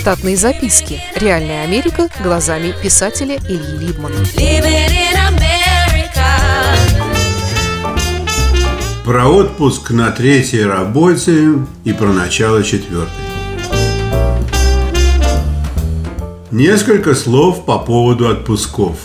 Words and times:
Штатные 0.00 0.34
записки. 0.34 0.98
Реальная 1.14 1.62
Америка 1.62 2.08
глазами 2.24 2.74
писателя 2.82 3.36
Ильи 3.36 3.76
Либмана. 3.76 4.16
Про 9.04 9.28
отпуск 9.28 9.90
на 9.90 10.10
третьей 10.10 10.64
работе 10.64 11.50
и 11.84 11.92
про 11.92 12.14
начало 12.14 12.62
четвертой. 12.64 13.12
Несколько 16.50 17.14
слов 17.14 17.66
по 17.66 17.78
поводу 17.78 18.30
отпусков. 18.30 18.96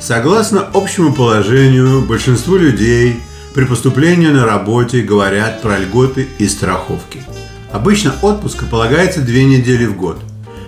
Согласно 0.00 0.66
общему 0.74 1.14
положению, 1.14 2.02
большинство 2.02 2.56
людей 2.56 3.20
при 3.54 3.64
поступлении 3.64 4.26
на 4.26 4.44
работе 4.44 5.02
говорят 5.02 5.62
про 5.62 5.78
льготы 5.78 6.26
и 6.40 6.48
страховки. 6.48 7.22
Обычно 7.70 8.12
отпуска 8.22 8.66
полагается 8.66 9.20
две 9.20 9.44
недели 9.44 9.86
в 9.86 9.96
год. 9.96 10.18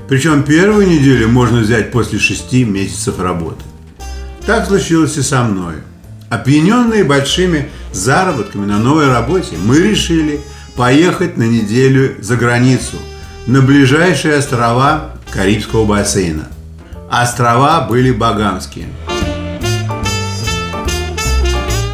Причем 0.09 0.43
первую 0.43 0.87
неделю 0.87 1.29
можно 1.29 1.61
взять 1.61 1.91
после 1.91 2.19
шести 2.19 2.65
месяцев 2.65 3.19
работы. 3.19 3.63
Так 4.45 4.67
случилось 4.67 5.17
и 5.17 5.23
со 5.23 5.43
мной. 5.43 5.77
Опьяненные 6.29 7.05
большими 7.05 7.69
заработками 7.93 8.67
на 8.67 8.79
новой 8.79 9.09
работе, 9.09 9.57
мы 9.65 9.79
решили 9.79 10.41
поехать 10.77 11.37
на 11.37 11.45
неделю 11.45 12.17
за 12.21 12.37
границу, 12.37 12.97
на 13.47 13.63
ближайшие 13.63 14.37
острова 14.37 15.13
Карибского 15.31 15.87
бассейна. 15.87 16.49
Острова 17.11 17.83
были 17.83 18.11
багамские. 18.11 18.87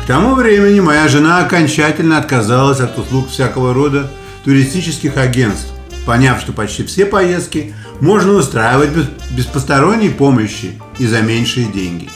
К 0.02 0.06
тому 0.06 0.34
времени 0.34 0.80
моя 0.80 1.06
жена 1.06 1.44
окончательно 1.44 2.18
отказалась 2.18 2.80
от 2.80 2.98
услуг 2.98 3.28
всякого 3.28 3.72
рода 3.72 4.10
туристических 4.44 5.16
агентств, 5.16 5.68
поняв, 6.06 6.40
что 6.40 6.52
почти 6.52 6.84
все 6.84 7.06
поездки 7.06 7.74
можно 8.00 8.32
устраивать 8.32 8.90
без, 8.90 9.06
без 9.30 9.46
посторонней 9.46 10.10
помощи 10.10 10.80
и 10.98 11.06
за 11.06 11.20
меньшие 11.20 11.66
деньги. 11.66 12.08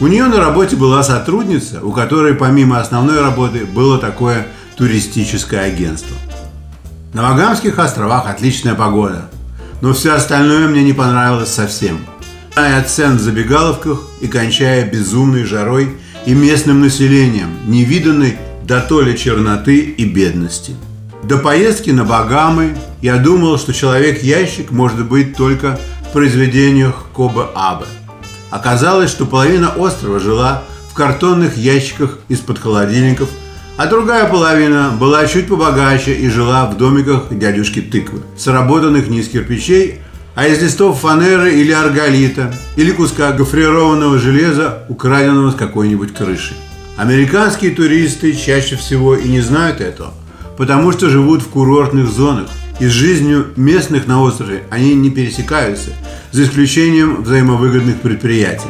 У 0.00 0.06
нее 0.06 0.26
на 0.26 0.38
работе 0.38 0.76
была 0.76 1.02
сотрудница, 1.02 1.80
у 1.82 1.92
которой 1.92 2.34
помимо 2.34 2.80
основной 2.80 3.20
работы 3.20 3.66
было 3.66 3.98
такое 3.98 4.46
туристическое 4.76 5.62
агентство. 5.62 6.16
На 7.12 7.22
Вагамских 7.30 7.78
островах 7.78 8.28
отличная 8.28 8.74
погода– 8.74 9.30
но 9.80 9.92
все 9.92 10.14
остальное 10.14 10.68
мне 10.68 10.82
не 10.82 10.92
понравилось 10.92 11.50
совсем. 11.50 11.98
Начиная 12.50 12.80
от 12.80 12.90
цен 12.90 13.16
в 13.16 13.20
забегаловках 13.20 14.02
и 14.20 14.26
кончая 14.26 14.90
безумной 14.90 15.44
жарой 15.44 15.96
и 16.26 16.34
местным 16.34 16.80
населением, 16.80 17.50
невиданной 17.66 18.36
до 18.64 18.80
то 18.80 19.00
ли 19.00 19.16
черноты 19.16 19.78
и 19.78 20.04
бедности. 20.04 20.74
До 21.22 21.38
поездки 21.38 21.90
на 21.90 22.04
Багамы 22.04 22.76
я 23.02 23.16
думал, 23.16 23.58
что 23.58 23.72
человек-ящик 23.72 24.70
может 24.70 25.04
быть 25.04 25.36
только 25.36 25.78
в 26.08 26.12
произведениях 26.12 27.06
Коба 27.12 27.50
Абе. 27.54 27.86
Оказалось, 28.50 29.10
что 29.10 29.26
половина 29.26 29.70
острова 29.70 30.20
жила 30.20 30.62
в 30.90 30.94
картонных 30.94 31.56
ящиках 31.56 32.18
из-под 32.28 32.58
холодильников– 32.58 33.28
а 33.78 33.86
другая 33.86 34.28
половина 34.28 34.90
была 34.98 35.24
чуть 35.28 35.46
побогаче 35.46 36.12
и 36.12 36.28
жила 36.28 36.66
в 36.66 36.76
домиках 36.76 37.26
дядюшки 37.30 37.80
тыквы, 37.80 38.22
сработанных 38.36 39.08
не 39.08 39.20
из 39.20 39.28
кирпичей, 39.28 40.00
а 40.34 40.48
из 40.48 40.60
листов 40.60 40.98
фанеры 40.98 41.54
или 41.54 41.70
арголита, 41.70 42.52
или 42.74 42.90
куска 42.90 43.30
гофрированного 43.30 44.18
железа, 44.18 44.82
украденного 44.88 45.52
с 45.52 45.54
какой-нибудь 45.54 46.12
крыши. 46.12 46.54
Американские 46.96 47.70
туристы 47.70 48.32
чаще 48.32 48.74
всего 48.74 49.14
и 49.14 49.28
не 49.28 49.40
знают 49.40 49.80
этого, 49.80 50.12
потому 50.58 50.92
что 50.92 51.08
живут 51.08 51.40
в 51.40 51.48
курортных 51.48 52.08
зонах, 52.08 52.48
и 52.80 52.86
с 52.86 52.90
жизнью 52.90 53.46
местных 53.56 54.06
на 54.06 54.20
острове 54.20 54.64
они 54.70 54.94
не 54.94 55.10
пересекаются, 55.10 55.90
за 56.32 56.44
исключением 56.44 57.22
взаимовыгодных 57.22 58.00
предприятий. 58.00 58.68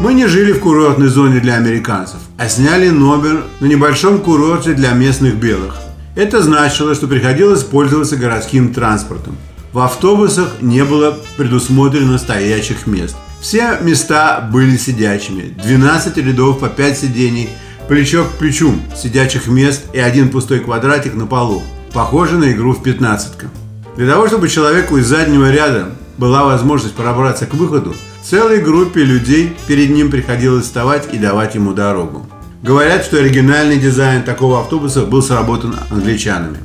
Мы 0.00 0.14
не 0.14 0.26
жили 0.26 0.52
в 0.52 0.60
курортной 0.60 1.08
зоне 1.08 1.38
для 1.38 1.54
американцев, 1.54 2.18
а 2.36 2.48
сняли 2.48 2.88
номер 2.88 3.44
на 3.60 3.66
небольшом 3.66 4.20
курорте 4.20 4.72
для 4.72 4.92
местных 4.92 5.36
белых. 5.36 5.76
Это 6.16 6.42
значило, 6.42 6.94
что 6.94 7.06
приходилось 7.06 7.62
пользоваться 7.62 8.16
городским 8.16 8.74
транспортом. 8.74 9.36
В 9.72 9.78
автобусах 9.78 10.60
не 10.60 10.84
было 10.84 11.16
предусмотрено 11.36 12.18
стоячих 12.18 12.86
мест. 12.86 13.16
Все 13.40 13.78
места 13.80 14.48
были 14.52 14.76
сидячими. 14.76 15.54
12 15.64 16.16
рядов 16.18 16.60
по 16.60 16.68
5 16.68 16.98
сидений, 16.98 17.48
плечо 17.88 18.24
к 18.24 18.38
плечу, 18.38 18.74
сидячих 18.96 19.46
мест 19.46 19.82
и 19.92 19.98
один 19.98 20.30
пустой 20.30 20.60
квадратик 20.60 21.14
на 21.14 21.26
полу. 21.26 21.62
Похоже 21.92 22.38
на 22.38 22.52
игру 22.52 22.72
в 22.72 22.82
пятнадцатка. 22.82 23.48
Для 23.96 24.10
того, 24.10 24.26
чтобы 24.26 24.48
человеку 24.48 24.96
из 24.96 25.06
заднего 25.06 25.50
ряда 25.50 25.90
была 26.16 26.44
возможность 26.44 26.94
пробраться 26.94 27.46
к 27.46 27.54
выходу, 27.54 27.94
целой 28.22 28.60
группе 28.60 29.02
людей 29.02 29.54
перед 29.66 29.90
ним 29.90 30.10
приходилось 30.10 30.64
вставать 30.64 31.12
и 31.12 31.18
давать 31.18 31.54
ему 31.54 31.74
дорогу. 31.74 32.26
Говорят, 32.62 33.04
что 33.04 33.18
оригинальный 33.18 33.78
дизайн 33.78 34.22
такого 34.22 34.60
автобуса 34.60 35.02
был 35.02 35.22
сработан 35.22 35.74
англичанами. 35.90 36.58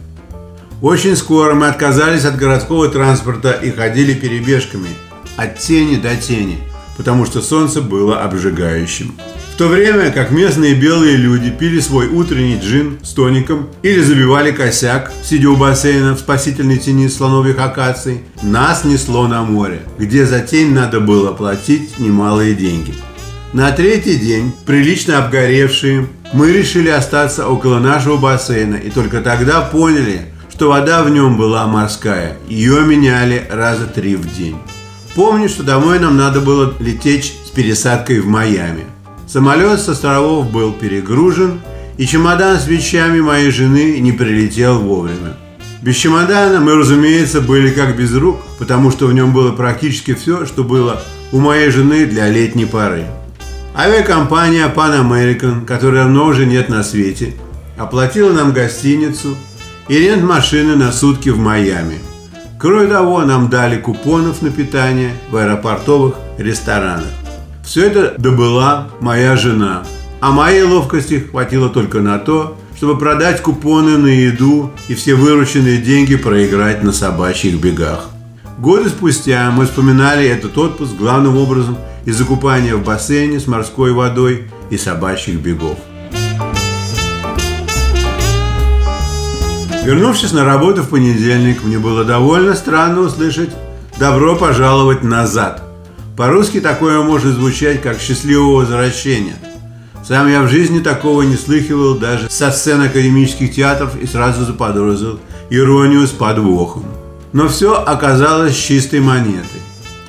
Очень 0.81 1.15
скоро 1.15 1.55
мы 1.55 1.67
отказались 1.67 2.23
от 2.23 2.37
городского 2.37 2.87
транспорта 2.87 3.51
и 3.51 3.71
ходили 3.71 4.13
перебежками 4.13 4.89
от 5.35 5.57
тени 5.57 5.95
до 5.95 6.15
тени, 6.15 6.59
потому 6.97 7.25
что 7.25 7.41
солнце 7.41 7.81
было 7.81 8.21
обжигающим. 8.21 9.15
То 9.57 9.67
время 9.69 10.11
как 10.11 10.29
местные 10.29 10.75
белые 10.75 11.17
люди 11.17 11.49
пили 11.49 11.79
свой 11.79 12.05
утренний 12.07 12.59
джин 12.61 12.99
с 13.01 13.09
тоником 13.09 13.69
или 13.81 14.01
забивали 14.01 14.51
косяк, 14.51 15.11
сидя 15.23 15.49
у 15.49 15.55
бассейна 15.55 16.13
в 16.13 16.19
спасительной 16.19 16.77
тени 16.77 17.07
слоновьих 17.07 17.57
акаций, 17.57 18.21
нас 18.43 18.83
несло 18.83 19.27
на 19.27 19.41
море, 19.41 19.81
где 19.97 20.27
за 20.27 20.41
тень 20.41 20.75
надо 20.75 20.99
было 20.99 21.33
платить 21.33 21.97
немалые 21.97 22.53
деньги. 22.53 22.93
На 23.51 23.71
третий 23.71 24.17
день, 24.17 24.53
прилично 24.67 25.17
обгоревшие, 25.17 26.07
мы 26.33 26.51
решили 26.51 26.89
остаться 26.89 27.47
около 27.47 27.79
нашего 27.79 28.17
бассейна 28.17 28.75
и 28.75 28.91
только 28.91 29.21
тогда 29.21 29.61
поняли, 29.61 30.27
что 30.53 30.69
вода 30.69 31.01
в 31.01 31.09
нем 31.09 31.35
была 31.35 31.65
морская. 31.65 32.37
Ее 32.47 32.81
меняли 32.81 33.47
раза 33.49 33.87
три 33.87 34.17
в 34.17 34.37
день. 34.37 34.57
Помню, 35.15 35.49
что 35.49 35.63
домой 35.63 35.97
нам 35.97 36.15
надо 36.15 36.41
было 36.41 36.75
лететь 36.79 37.33
с 37.43 37.49
пересадкой 37.49 38.19
в 38.19 38.27
Майами– 38.27 38.83
Самолет 39.37 39.79
с 39.79 39.87
островов 39.87 40.49
был 40.49 40.73
перегружен, 40.73 41.59
и 41.97 42.07
чемодан 42.07 42.59
с 42.59 42.65
вещами 42.65 43.19
моей 43.19 43.51
жены 43.51 43.99
не 43.99 44.11
прилетел 44.11 44.79
вовремя. 44.79 45.35
Без 45.83 45.95
чемодана 45.95 46.59
мы, 46.59 46.73
разумеется, 46.73 47.39
были 47.39 47.69
как 47.69 47.95
без 47.95 48.15
рук, 48.15 48.39
потому 48.57 48.89
что 48.89 49.05
в 49.05 49.13
нем 49.13 49.33
было 49.33 49.51
практически 49.51 50.15
все, 50.15 50.47
что 50.47 50.63
было 50.63 51.03
у 51.31 51.39
моей 51.39 51.69
жены 51.69 52.07
для 52.07 52.27
летней 52.29 52.65
поры. 52.65 53.05
Авиакомпания 53.75 54.73
Pan 54.75 55.07
American, 55.07 55.65
которой 55.67 55.97
давно 55.97 56.25
уже 56.25 56.47
нет 56.47 56.67
на 56.69 56.81
свете, 56.81 57.35
оплатила 57.77 58.33
нам 58.33 58.53
гостиницу 58.53 59.37
и 59.87 59.99
рент 59.99 60.23
машины 60.23 60.75
на 60.75 60.91
сутки 60.91 61.29
в 61.29 61.37
Майами. 61.37 61.99
Кроме 62.59 62.87
того, 62.87 63.21
нам 63.21 63.49
дали 63.49 63.79
купонов 63.79 64.41
на 64.41 64.49
питание 64.49 65.11
в 65.29 65.35
аэропортовых 65.35 66.15
ресторанах. 66.39 67.13
Все 67.67 67.87
это 67.87 68.15
добыла 68.17 68.87
моя 69.01 69.35
жена. 69.35 69.83
А 70.21 70.31
моей 70.31 70.63
ловкости 70.63 71.27
хватило 71.29 71.67
только 71.67 71.99
на 71.99 72.17
то, 72.17 72.57
чтобы 72.77 72.97
продать 72.97 73.41
купоны 73.41 73.97
на 73.97 74.07
еду 74.07 74.71
и 74.87 74.95
все 74.95 75.15
вырученные 75.15 75.77
деньги 75.79 76.15
проиграть 76.15 76.81
на 76.81 76.93
собачьих 76.93 77.59
бегах. 77.59 78.05
Годы 78.57 78.87
спустя 78.87 79.51
мы 79.51 79.65
вспоминали 79.65 80.25
этот 80.25 80.57
отпуск 80.57 80.93
главным 80.95 81.35
образом 81.35 81.77
из-за 82.05 82.23
купания 82.23 82.73
в 82.73 82.85
бассейне 82.85 83.37
с 83.37 83.47
морской 83.47 83.91
водой 83.91 84.47
и 84.69 84.77
собачьих 84.77 85.35
бегов. 85.35 85.77
Вернувшись 89.83 90.31
на 90.31 90.45
работу 90.45 90.83
в 90.83 90.89
понедельник, 90.89 91.65
мне 91.65 91.79
было 91.79 92.05
довольно 92.05 92.55
странно 92.55 93.01
услышать 93.01 93.49
«Добро 93.99 94.37
пожаловать 94.37 95.03
назад». 95.03 95.66
По-русски 96.17 96.59
такое 96.59 97.03
может 97.03 97.35
звучать 97.35 97.79
как 97.79 97.99
«счастливого 97.99 98.61
возвращения». 98.61 99.35
Сам 100.03 100.27
я 100.27 100.41
в 100.41 100.49
жизни 100.49 100.79
такого 100.79 101.21
не 101.21 101.35
слыхивал 101.35 101.95
даже 101.95 102.27
со 102.27 102.49
сцен 102.49 102.81
академических 102.81 103.53
театров 103.53 103.95
и 104.01 104.07
сразу 104.07 104.43
заподозрил 104.43 105.19
иронию 105.51 106.07
с 106.07 106.09
подвохом. 106.11 106.85
Но 107.33 107.47
все 107.47 107.75
оказалось 107.75 108.55
чистой 108.55 108.99
монетой. 108.99 109.61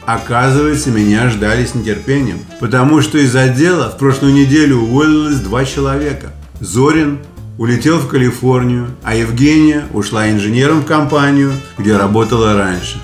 Оказывается, 0.06 0.90
меня 0.90 1.28
ждали 1.28 1.66
с 1.66 1.74
нетерпением, 1.74 2.38
потому 2.58 3.02
что 3.02 3.18
из 3.18 3.36
отдела 3.36 3.90
в 3.90 3.98
прошлую 3.98 4.32
неделю 4.32 4.78
уволилось 4.78 5.40
два 5.40 5.66
человека. 5.66 6.32
Зорин 6.58 7.18
улетел 7.58 7.98
в 7.98 8.08
Калифорнию, 8.08 8.86
а 9.02 9.14
Евгения 9.14 9.84
ушла 9.92 10.30
инженером 10.30 10.80
в 10.80 10.86
компанию, 10.86 11.52
где 11.76 11.98
работала 11.98 12.54
раньше. 12.54 12.98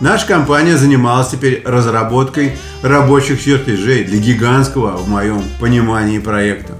Наша 0.00 0.28
компания 0.28 0.76
занималась 0.76 1.28
теперь 1.28 1.62
разработкой 1.64 2.52
рабочих 2.82 3.42
чертежей 3.42 4.04
для 4.04 4.18
гигантского, 4.18 4.96
в 4.96 5.08
моем 5.08 5.42
понимании, 5.58 6.20
проекта. 6.20 6.74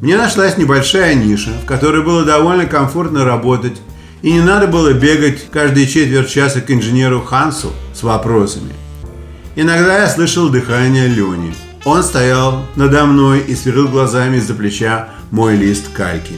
Мне 0.00 0.16
нашлась 0.16 0.58
небольшая 0.58 1.14
ниша, 1.14 1.52
в 1.62 1.66
которой 1.66 2.02
было 2.02 2.24
довольно 2.24 2.66
комфортно 2.66 3.24
работать, 3.24 3.80
И 4.22 4.32
не 4.32 4.40
надо 4.40 4.66
было 4.66 4.94
бегать 4.94 5.50
каждые 5.50 5.86
четверть 5.86 6.30
часа 6.30 6.62
к 6.62 6.70
инженеру 6.70 7.20
Хансу 7.20 7.72
с 7.92 8.02
вопросами. 8.02 8.72
Иногда 9.54 9.98
я 9.98 10.08
слышал 10.08 10.48
дыхание 10.48 11.08
Лени. 11.08 11.54
Он 11.84 12.02
стоял 12.02 12.64
надо 12.74 13.04
мной 13.04 13.40
и 13.40 13.54
сверлил 13.54 13.86
глазами 13.88 14.38
из-за 14.38 14.54
плеча 14.54 15.10
мой 15.30 15.56
лист 15.56 15.92
кальки. 15.92 16.32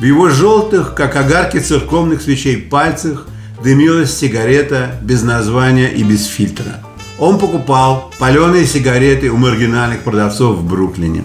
В 0.00 0.04
его 0.04 0.28
желтых, 0.28 0.94
как 0.94 1.14
огарки 1.14 1.58
церковных 1.58 2.22
свечей, 2.22 2.56
пальцах 2.56 3.26
дымилась 3.62 4.16
сигарета 4.16 4.98
без 5.02 5.22
названия 5.22 5.88
и 5.88 6.02
без 6.02 6.26
фильтра. 6.26 6.80
Он 7.18 7.38
покупал 7.38 8.12
паленые 8.18 8.66
сигареты 8.66 9.30
у 9.30 9.36
маргинальных 9.36 10.00
продавцов 10.00 10.58
в 10.58 10.64
Бруклине. 10.64 11.24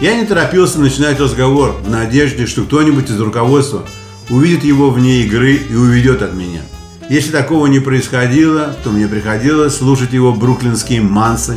Я 0.00 0.14
не 0.14 0.26
торопился 0.26 0.78
начинать 0.78 1.18
разговор 1.18 1.74
в 1.82 1.90
надежде, 1.90 2.46
что 2.46 2.64
кто-нибудь 2.64 3.08
из 3.08 3.18
руководства 3.18 3.82
увидит 4.28 4.62
его 4.62 4.90
вне 4.90 5.22
игры 5.22 5.54
и 5.54 5.74
уведет 5.74 6.20
от 6.20 6.34
меня. 6.34 6.60
Если 7.08 7.30
такого 7.30 7.66
не 7.66 7.80
происходило, 7.80 8.76
то 8.84 8.90
мне 8.90 9.08
приходилось 9.08 9.76
слушать 9.76 10.12
его 10.12 10.34
бруклинские 10.34 11.00
мансы. 11.00 11.56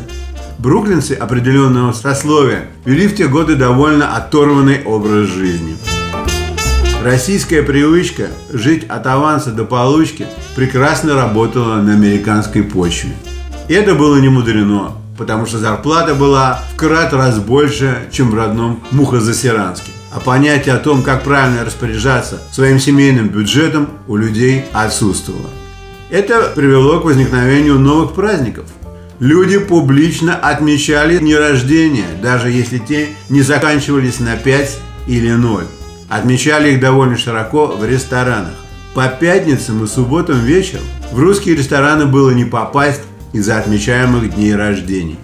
Бруклинцы 0.58 1.14
определенного 1.14 1.92
сословия 1.92 2.68
вели 2.86 3.08
в 3.08 3.16
те 3.16 3.28
годы 3.28 3.56
довольно 3.56 4.16
оторванный 4.16 4.84
образ 4.84 5.28
жизни. 5.28 5.76
Российская 7.04 7.64
привычка 7.64 8.28
жить 8.52 8.86
от 8.90 9.08
аванса 9.08 9.52
до 9.52 9.64
получки 9.64 10.28
прекрасно 10.58 11.16
работала 11.16 11.76
на 11.76 11.94
американской 11.94 12.62
почве. 12.62 13.12
И 13.70 13.74
это 13.74 13.96
было 13.96 14.18
не 14.18 14.28
мудрено, 14.28 14.92
потому 15.18 15.46
что 15.46 15.60
зарплата 15.60 16.14
была 16.14 16.62
в 16.74 16.76
крат 16.76 17.14
раз 17.14 17.40
больше, 17.40 18.10
чем 18.12 18.32
в 18.32 18.36
родном 18.36 18.84
Мухозасиранске. 18.92 19.92
А 20.12 20.20
понятие 20.20 20.76
о 20.76 20.80
том, 20.80 21.02
как 21.02 21.24
правильно 21.24 21.64
распоряжаться 21.64 22.42
своим 22.52 22.80
семейным 22.80 23.30
бюджетом 23.30 23.88
у 24.10 24.18
людей 24.18 24.66
отсутствовало. 24.74 25.50
Это 26.10 26.52
привело 26.54 27.00
к 27.00 27.06
возникновению 27.06 27.80
новых 27.80 28.14
праздников. 28.14 28.66
Люди 29.20 29.58
публично 29.58 30.36
отмечали 30.36 31.18
дни 31.18 31.36
рождения, 31.36 32.08
даже 32.22 32.50
если 32.50 32.78
те 32.78 33.08
не 33.30 33.42
заканчивались 33.42 34.20
на 34.20 34.36
5 34.36 34.80
или 35.08 35.32
0. 35.32 35.64
Отмечали 36.10 36.72
их 36.72 36.80
довольно 36.80 37.18
широко 37.18 37.68
в 37.68 37.86
ресторанах. 37.86 38.56
По 38.96 39.08
пятницам 39.08 39.84
и 39.84 39.88
субботам 39.88 40.40
вечером 40.40 40.84
в 41.12 41.20
русские 41.20 41.56
рестораны 41.56 42.08
было 42.08 42.32
не 42.32 42.46
попасть 42.46 43.02
из-за 43.32 43.60
отмечаемых 43.60 44.34
дней 44.34 44.56
рождений. 44.56 45.20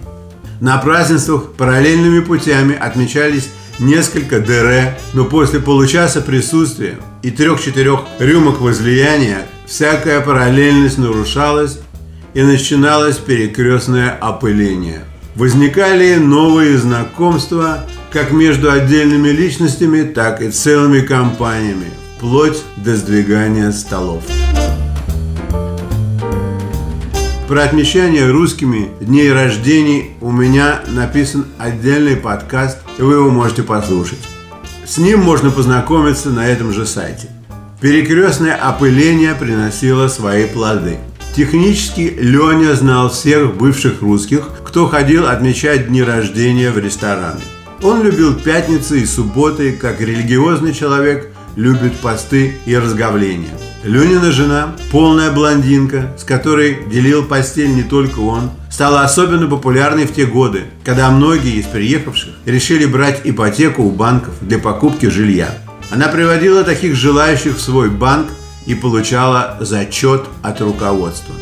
На 0.60 0.78
празднествах 0.78 1.52
параллельными 1.52 2.20
путями 2.20 2.74
отмечались 2.74 3.50
несколько 3.78 4.40
ДР, 4.40 4.96
но 5.12 5.24
после 5.24 5.60
получаса 5.60 6.22
присутствия 6.22 6.98
и 7.22 7.30
трех-четырех 7.30 8.00
рюмок 8.18 8.60
возлияния 8.60 9.42
всякая 9.66 10.20
параллельность 10.20 10.98
нарушалась 10.98 11.80
и 12.32 12.42
начиналось 12.42 13.16
перекрестное 13.16 14.10
опыление. 14.10 15.04
Возникали 15.34 16.14
новые 16.14 16.78
знакомства 16.78 17.84
как 18.16 18.32
между 18.32 18.72
отдельными 18.72 19.28
личностями, 19.28 20.02
так 20.02 20.40
и 20.40 20.48
целыми 20.48 21.00
компаниями, 21.00 21.90
вплоть 22.16 22.62
до 22.78 22.96
сдвигания 22.96 23.70
столов. 23.72 24.24
Про 27.46 27.64
отмечание 27.64 28.30
русскими 28.30 28.88
дней 29.02 29.30
рождений 29.30 30.12
у 30.22 30.32
меня 30.32 30.80
написан 30.88 31.44
отдельный 31.58 32.16
подкаст, 32.16 32.78
и 32.96 33.02
вы 33.02 33.16
его 33.16 33.28
можете 33.28 33.62
послушать. 33.62 34.26
С 34.86 34.96
ним 34.96 35.20
можно 35.20 35.50
познакомиться 35.50 36.30
на 36.30 36.48
этом 36.48 36.72
же 36.72 36.86
сайте. 36.86 37.28
Перекрестное 37.82 38.54
опыление 38.54 39.34
приносило 39.34 40.08
свои 40.08 40.46
плоды. 40.46 40.96
Технически 41.36 42.16
Леня 42.18 42.74
знал 42.76 43.10
всех 43.10 43.56
бывших 43.56 44.00
русских, 44.00 44.48
кто 44.64 44.86
ходил 44.86 45.26
отмечать 45.26 45.88
дни 45.88 46.02
рождения 46.02 46.70
в 46.70 46.78
рестораны. 46.78 47.42
Он 47.82 48.02
любил 48.02 48.34
пятницы 48.34 49.00
и 49.00 49.06
субботы, 49.06 49.72
как 49.72 50.00
религиозный 50.00 50.72
человек 50.72 51.28
любит 51.56 51.96
посты 51.98 52.58
и 52.64 52.76
разговления. 52.76 53.50
Ленина 53.84 54.32
жена, 54.32 54.74
полная 54.90 55.30
блондинка, 55.30 56.12
с 56.18 56.24
которой 56.24 56.78
делил 56.90 57.24
постель 57.24 57.74
не 57.74 57.82
только 57.82 58.18
он, 58.20 58.50
стала 58.70 59.02
особенно 59.02 59.46
популярной 59.46 60.06
в 60.06 60.14
те 60.14 60.26
годы, 60.26 60.64
когда 60.84 61.10
многие 61.10 61.56
из 61.56 61.66
приехавших 61.66 62.34
решили 62.46 62.84
брать 62.86 63.20
ипотеку 63.24 63.82
у 63.84 63.90
банков 63.90 64.34
для 64.40 64.58
покупки 64.58 65.06
жилья. 65.06 65.50
Она 65.90 66.08
приводила 66.08 66.64
таких 66.64 66.96
желающих 66.96 67.56
в 67.56 67.60
свой 67.60 67.90
банк 67.90 68.26
и 68.66 68.74
получала 68.74 69.56
зачет 69.60 70.24
от 70.42 70.60
руководства. 70.60 71.34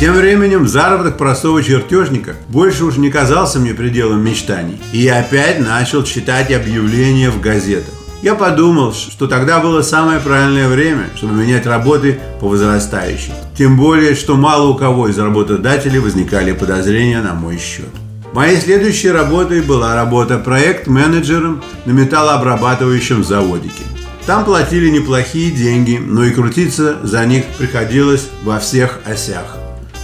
Тем 0.00 0.14
временем 0.14 0.66
заработок 0.66 1.18
простого 1.18 1.62
чертежника 1.62 2.34
больше 2.48 2.86
уж 2.86 2.96
не 2.96 3.10
казался 3.10 3.58
мне 3.58 3.74
пределом 3.74 4.24
мечтаний. 4.24 4.80
И 4.94 5.00
я 5.00 5.18
опять 5.18 5.60
начал 5.60 6.04
читать 6.04 6.50
объявления 6.50 7.28
в 7.28 7.38
газетах. 7.38 7.92
Я 8.22 8.34
подумал, 8.34 8.94
что 8.94 9.26
тогда 9.26 9.60
было 9.60 9.82
самое 9.82 10.18
правильное 10.18 10.68
время, 10.70 11.10
чтобы 11.16 11.34
менять 11.34 11.66
работы 11.66 12.18
по 12.40 12.48
возрастающей. 12.48 13.34
Тем 13.58 13.76
более, 13.76 14.14
что 14.14 14.36
мало 14.36 14.68
у 14.68 14.74
кого 14.74 15.08
из 15.08 15.18
работодателей 15.18 15.98
возникали 15.98 16.52
подозрения 16.52 17.20
на 17.20 17.34
мой 17.34 17.58
счет. 17.58 17.90
Моей 18.32 18.56
следующей 18.56 19.10
работой 19.10 19.60
была 19.60 19.94
работа 19.94 20.38
проект-менеджером 20.38 21.62
на 21.84 21.90
металлообрабатывающем 21.90 23.22
заводике. 23.22 23.82
Там 24.24 24.46
платили 24.46 24.88
неплохие 24.88 25.50
деньги, 25.50 26.00
но 26.02 26.24
и 26.24 26.30
крутиться 26.30 26.96
за 27.02 27.26
них 27.26 27.44
приходилось 27.58 28.30
во 28.44 28.60
всех 28.60 29.00
осях. 29.04 29.59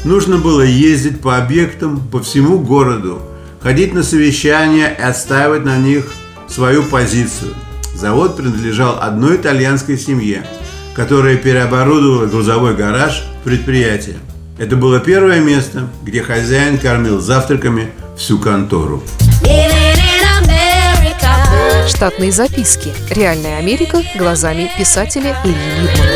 Нужно 0.07 0.39
было 0.39 0.63
ездить 0.63 1.21
по 1.21 1.37
объектам 1.37 1.99
по 1.99 2.23
всему 2.23 2.61
городу, 2.61 3.21
ходить 3.61 3.93
на 3.93 4.05
совещания 4.05 4.97
и 4.97 5.03
отстаивать 5.03 5.65
на 5.65 5.79
них 5.79 6.07
свою 6.49 6.85
позицию. 6.85 7.55
Завод 7.93 8.37
принадлежал 8.37 8.99
одной 9.01 9.35
итальянской 9.35 9.99
семье, 9.99 10.47
которая 10.95 11.37
переоборудовала 11.37 12.27
грузовой 12.27 12.77
гараж 12.77 13.25
в 13.41 13.45
предприятие. 13.45 14.19
Это 14.59 14.77
было 14.77 15.01
первое 15.01 15.41
место, 15.41 15.89
где 16.05 16.23
хозяин 16.23 16.79
кормил 16.79 17.19
завтраками 17.19 17.91
всю 18.17 18.39
контору. 18.39 19.03
Штатные 21.89 22.31
записки. 22.31 22.93
Реальная 23.11 23.59
Америка 23.59 24.05
глазами 24.17 24.71
писателя 24.79 25.37
Ильи 25.45 25.81
Либмана. 25.81 26.16